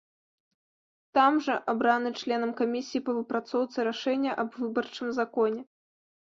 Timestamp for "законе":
5.23-5.61